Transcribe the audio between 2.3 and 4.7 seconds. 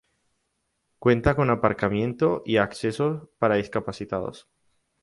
y accesos para discapacitados.